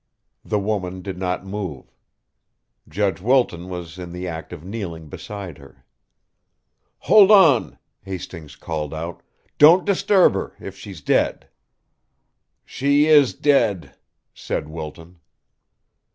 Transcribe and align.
The 0.43 0.57
woman 0.57 1.03
did 1.03 1.19
not 1.19 1.45
move. 1.45 1.93
Judge 2.89 3.21
Wilton 3.21 3.69
was 3.69 3.99
in 3.99 4.11
the 4.13 4.27
act 4.27 4.51
of 4.51 4.65
kneeling 4.65 5.09
beside 5.09 5.59
her. 5.59 5.85
"Hold 7.01 7.29
on!" 7.29 7.77
Hastings 8.01 8.55
called 8.55 8.95
out. 8.95 9.21
"Don't 9.59 9.85
disturb 9.85 10.33
her 10.33 10.55
if 10.59 10.75
she's 10.75 11.01
dead." 11.01 11.49
"She 12.65 13.05
is 13.05 13.35
dead!" 13.35 13.93
said 14.33 14.67
Wilton. 14.67 15.19